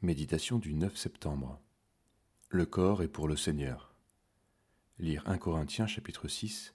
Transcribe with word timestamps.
Méditation 0.00 0.60
du 0.60 0.74
9 0.74 0.96
septembre. 0.96 1.60
Le 2.50 2.66
corps 2.66 3.02
est 3.02 3.08
pour 3.08 3.26
le 3.26 3.34
Seigneur. 3.34 3.96
Lire 5.00 5.24
1 5.26 5.38
Corinthiens 5.38 5.88
chapitre 5.88 6.28
6, 6.28 6.72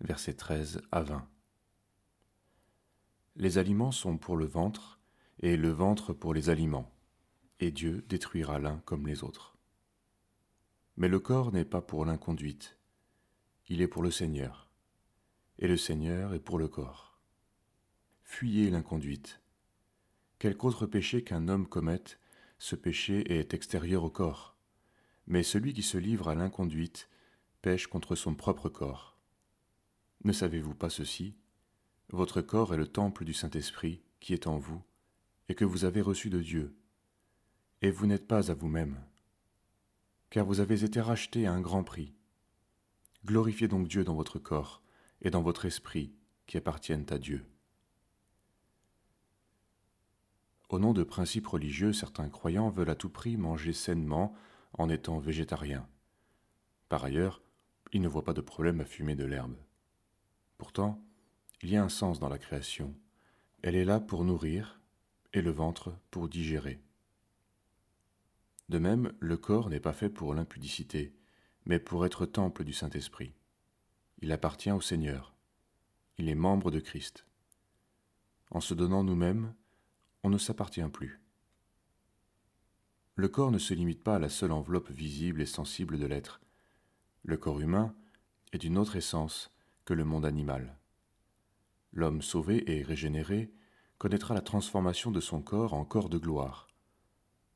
versets 0.00 0.32
13 0.32 0.80
à 0.90 1.02
20. 1.02 1.28
Les 3.36 3.58
aliments 3.58 3.92
sont 3.92 4.16
pour 4.16 4.38
le 4.38 4.46
ventre, 4.46 4.98
et 5.40 5.58
le 5.58 5.68
ventre 5.68 6.14
pour 6.14 6.32
les 6.32 6.48
aliments, 6.48 6.90
et 7.60 7.70
Dieu 7.70 8.06
détruira 8.08 8.58
l'un 8.58 8.78
comme 8.86 9.06
les 9.06 9.22
autres. 9.22 9.54
Mais 10.96 11.08
le 11.08 11.20
corps 11.20 11.52
n'est 11.52 11.66
pas 11.66 11.82
pour 11.82 12.06
l'inconduite, 12.06 12.78
il 13.68 13.82
est 13.82 13.86
pour 13.86 14.02
le 14.02 14.10
Seigneur, 14.10 14.70
et 15.58 15.68
le 15.68 15.76
Seigneur 15.76 16.32
est 16.32 16.40
pour 16.40 16.58
le 16.58 16.68
corps. 16.68 17.18
Fuyez 18.24 18.70
l'inconduite. 18.70 19.42
Quelque 20.38 20.64
autre 20.64 20.86
péché 20.86 21.22
qu'un 21.22 21.48
homme 21.48 21.66
commette, 21.66 22.18
ce 22.62 22.76
péché 22.76 23.40
est 23.40 23.54
extérieur 23.54 24.04
au 24.04 24.08
corps, 24.08 24.56
mais 25.26 25.42
celui 25.42 25.72
qui 25.72 25.82
se 25.82 25.98
livre 25.98 26.28
à 26.28 26.36
l'inconduite 26.36 27.08
pêche 27.60 27.88
contre 27.88 28.14
son 28.14 28.36
propre 28.36 28.68
corps. 28.68 29.18
Ne 30.22 30.30
savez-vous 30.30 30.76
pas 30.76 30.88
ceci? 30.88 31.34
Votre 32.10 32.40
corps 32.40 32.72
est 32.72 32.76
le 32.76 32.86
temple 32.86 33.24
du 33.24 33.34
Saint-Esprit 33.34 34.00
qui 34.20 34.32
est 34.32 34.46
en 34.46 34.58
vous 34.58 34.80
et 35.48 35.56
que 35.56 35.64
vous 35.64 35.84
avez 35.84 36.00
reçu 36.00 36.30
de 36.30 36.40
Dieu, 36.40 36.76
et 37.80 37.90
vous 37.90 38.06
n'êtes 38.06 38.28
pas 38.28 38.52
à 38.52 38.54
vous-même, 38.54 39.04
car 40.30 40.46
vous 40.46 40.60
avez 40.60 40.84
été 40.84 41.00
rachetés 41.00 41.48
à 41.48 41.52
un 41.52 41.60
grand 41.60 41.82
prix. 41.82 42.14
Glorifiez 43.24 43.66
donc 43.66 43.88
Dieu 43.88 44.04
dans 44.04 44.14
votre 44.14 44.38
corps 44.38 44.84
et 45.20 45.30
dans 45.30 45.42
votre 45.42 45.64
esprit 45.64 46.14
qui 46.46 46.58
appartiennent 46.58 47.06
à 47.10 47.18
Dieu. 47.18 47.44
Au 50.72 50.78
nom 50.78 50.94
de 50.94 51.02
principes 51.02 51.48
religieux, 51.48 51.92
certains 51.92 52.30
croyants 52.30 52.70
veulent 52.70 52.88
à 52.88 52.94
tout 52.94 53.10
prix 53.10 53.36
manger 53.36 53.74
sainement 53.74 54.34
en 54.72 54.88
étant 54.88 55.18
végétariens. 55.18 55.86
Par 56.88 57.04
ailleurs, 57.04 57.42
ils 57.92 58.00
ne 58.00 58.08
voient 58.08 58.24
pas 58.24 58.32
de 58.32 58.40
problème 58.40 58.80
à 58.80 58.86
fumer 58.86 59.14
de 59.14 59.26
l'herbe. 59.26 59.54
Pourtant, 60.56 61.04
il 61.60 61.68
y 61.68 61.76
a 61.76 61.84
un 61.84 61.90
sens 61.90 62.20
dans 62.20 62.30
la 62.30 62.38
création. 62.38 62.94
Elle 63.60 63.76
est 63.76 63.84
là 63.84 64.00
pour 64.00 64.24
nourrir 64.24 64.80
et 65.34 65.42
le 65.42 65.50
ventre 65.50 65.94
pour 66.10 66.26
digérer. 66.26 66.80
De 68.70 68.78
même, 68.78 69.12
le 69.20 69.36
corps 69.36 69.68
n'est 69.68 69.78
pas 69.78 69.92
fait 69.92 70.08
pour 70.08 70.32
l'impudicité, 70.32 71.14
mais 71.66 71.80
pour 71.80 72.06
être 72.06 72.24
temple 72.24 72.64
du 72.64 72.72
Saint-Esprit. 72.72 73.34
Il 74.22 74.32
appartient 74.32 74.72
au 74.72 74.80
Seigneur. 74.80 75.34
Il 76.16 76.30
est 76.30 76.34
membre 76.34 76.70
de 76.70 76.80
Christ. 76.80 77.26
En 78.50 78.62
se 78.62 78.72
donnant 78.72 79.04
nous-mêmes, 79.04 79.52
on 80.22 80.30
ne 80.30 80.38
s'appartient 80.38 80.82
plus. 80.92 81.20
Le 83.14 83.28
corps 83.28 83.50
ne 83.50 83.58
se 83.58 83.74
limite 83.74 84.02
pas 84.02 84.16
à 84.16 84.18
la 84.18 84.28
seule 84.28 84.52
enveloppe 84.52 84.90
visible 84.90 85.42
et 85.42 85.46
sensible 85.46 85.98
de 85.98 86.06
l'être. 86.06 86.40
Le 87.24 87.36
corps 87.36 87.60
humain 87.60 87.94
est 88.52 88.58
d'une 88.58 88.78
autre 88.78 88.96
essence 88.96 89.50
que 89.84 89.94
le 89.94 90.04
monde 90.04 90.24
animal. 90.24 90.78
L'homme 91.92 92.22
sauvé 92.22 92.70
et 92.70 92.82
régénéré 92.82 93.52
connaîtra 93.98 94.34
la 94.34 94.40
transformation 94.40 95.10
de 95.10 95.20
son 95.20 95.42
corps 95.42 95.74
en 95.74 95.84
corps 95.84 96.08
de 96.08 96.18
gloire. 96.18 96.68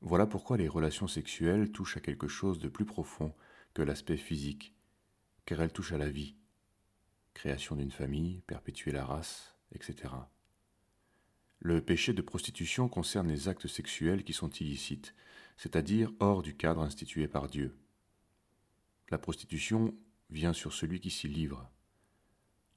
Voilà 0.00 0.26
pourquoi 0.26 0.56
les 0.56 0.68
relations 0.68 1.06
sexuelles 1.06 1.70
touchent 1.70 1.98
à 1.98 2.00
quelque 2.00 2.28
chose 2.28 2.58
de 2.58 2.68
plus 2.68 2.86
profond 2.86 3.34
que 3.74 3.82
l'aspect 3.82 4.16
physique, 4.16 4.74
car 5.44 5.60
elles 5.60 5.72
touchent 5.72 5.92
à 5.92 5.98
la 5.98 6.08
vie, 6.08 6.34
création 7.34 7.76
d'une 7.76 7.92
famille, 7.92 8.40
perpétuer 8.46 8.90
la 8.90 9.04
race, 9.04 9.54
etc. 9.72 10.14
Le 11.64 11.80
péché 11.80 12.12
de 12.12 12.22
prostitution 12.22 12.88
concerne 12.88 13.28
les 13.28 13.46
actes 13.46 13.68
sexuels 13.68 14.24
qui 14.24 14.32
sont 14.32 14.50
illicites, 14.50 15.14
c'est-à-dire 15.56 16.10
hors 16.18 16.42
du 16.42 16.56
cadre 16.56 16.82
institué 16.82 17.28
par 17.28 17.46
Dieu. 17.46 17.78
La 19.10 19.18
prostitution 19.18 19.94
vient 20.28 20.54
sur 20.54 20.72
celui 20.72 20.98
qui 20.98 21.10
s'y 21.10 21.28
livre. 21.28 21.70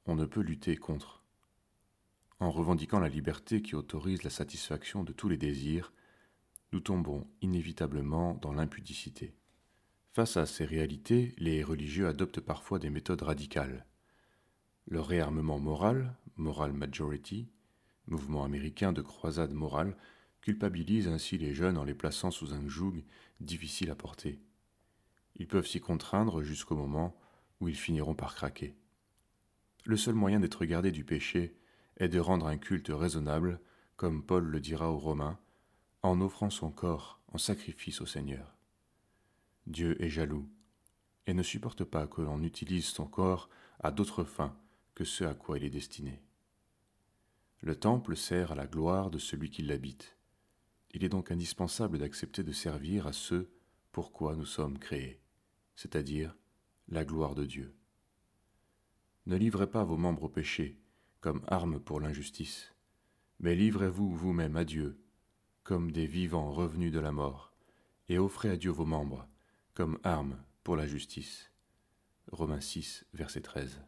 On 0.05 0.13
ne 0.13 0.25
peut 0.25 0.41
lutter 0.41 0.77
contre. 0.77 1.23
En 2.39 2.51
revendiquant 2.51 2.99
la 2.99 3.09
liberté 3.09 3.63
qui 3.63 3.73
autorise 3.73 4.21
la 4.21 4.29
satisfaction 4.29 5.03
de 5.03 5.13
tous 5.13 5.29
les 5.29 5.37
désirs, 5.37 5.91
nous 6.71 6.79
tombons 6.79 7.27
inévitablement 7.41 8.35
dans 8.35 8.53
l'impudicité. 8.53 9.33
Face 10.13 10.37
à 10.37 10.45
ces 10.45 10.63
réalités, 10.63 11.33
les 11.39 11.63
religieux 11.63 12.07
adoptent 12.07 12.39
parfois 12.39 12.77
des 12.77 12.91
méthodes 12.91 13.23
radicales. 13.23 13.87
Le 14.85 15.01
réarmement 15.01 15.57
moral, 15.57 16.15
moral 16.35 16.71
majority, 16.71 17.49
mouvement 18.07 18.43
américain 18.43 18.93
de 18.93 19.01
croisade 19.01 19.53
morale, 19.53 19.95
culpabilise 20.41 21.07
ainsi 21.07 21.37
les 21.37 21.53
jeunes 21.53 21.77
en 21.77 21.83
les 21.83 21.93
plaçant 21.93 22.31
sous 22.31 22.53
un 22.53 22.67
joug 22.67 23.03
difficile 23.39 23.89
à 23.89 23.95
porter. 23.95 24.39
Ils 25.35 25.47
peuvent 25.47 25.67
s'y 25.67 25.81
contraindre 25.81 26.43
jusqu'au 26.43 26.75
moment 26.75 27.19
où 27.59 27.67
ils 27.67 27.75
finiront 27.75 28.13
par 28.13 28.35
craquer. 28.35 28.75
Le 29.85 29.97
seul 29.97 30.15
moyen 30.15 30.39
d'être 30.39 30.65
gardé 30.65 30.91
du 30.91 31.03
péché 31.03 31.57
est 31.97 32.09
de 32.09 32.19
rendre 32.19 32.47
un 32.47 32.57
culte 32.57 32.89
raisonnable, 32.89 33.59
comme 33.95 34.23
Paul 34.23 34.45
le 34.45 34.59
dira 34.59 34.91
aux 34.91 34.97
Romains, 34.97 35.39
en 36.03 36.21
offrant 36.21 36.49
son 36.49 36.71
corps 36.71 37.19
en 37.31 37.37
sacrifice 37.37 38.01
au 38.01 38.05
Seigneur. 38.05 38.55
Dieu 39.67 40.01
est 40.01 40.09
jaloux 40.09 40.49
et 41.27 41.33
ne 41.33 41.43
supporte 41.43 41.83
pas 41.83 42.07
que 42.07 42.21
l'on 42.21 42.43
utilise 42.43 42.85
son 42.85 43.07
corps 43.07 43.49
à 43.79 43.91
d'autres 43.91 44.23
fins 44.23 44.55
que 44.93 45.03
ce 45.03 45.23
à 45.23 45.33
quoi 45.33 45.57
il 45.57 45.65
est 45.65 45.69
destiné. 45.69 46.21
Le 47.65 47.75
temple 47.75 48.15
sert 48.15 48.51
à 48.51 48.55
la 48.55 48.67
gloire 48.67 49.09
de 49.09 49.17
celui 49.17 49.49
qui 49.49 49.63
l'habite. 49.63 50.15
Il 50.91 51.03
est 51.03 51.09
donc 51.09 51.31
indispensable 51.31 51.97
d'accepter 51.97 52.43
de 52.43 52.51
servir 52.51 53.07
à 53.07 53.11
ce 53.11 53.49
pourquoi 53.91 54.35
nous 54.35 54.45
sommes 54.45 54.77
créés, 54.77 55.19
c'est-à-dire 55.75 56.37
la 56.89 57.03
gloire 57.03 57.33
de 57.33 57.43
Dieu. 57.43 57.75
Ne 59.25 59.35
livrez 59.35 59.67
pas 59.67 59.83
vos 59.83 59.97
membres 59.97 60.25
au 60.25 60.29
péché 60.29 60.79
comme 61.21 61.41
armes 61.47 61.79
pour 61.79 61.99
l'injustice, 61.99 62.71
mais 63.39 63.55
livrez-vous 63.55 64.15
vous-même 64.15 64.57
à 64.57 64.63
Dieu 64.63 65.01
comme 65.63 65.91
des 65.91 66.05
vivants 66.05 66.51
revenus 66.51 66.91
de 66.91 66.99
la 66.99 67.11
mort, 67.11 67.51
et 68.09 68.19
offrez 68.19 68.51
à 68.51 68.57
Dieu 68.57 68.69
vos 68.69 68.85
membres 68.85 69.27
comme 69.73 69.97
armes 70.03 70.37
pour 70.63 70.75
la 70.75 70.85
justice. 70.85 71.49
Romains 72.31 72.61
6, 72.61 73.05
verset 73.15 73.41
13. 73.41 73.81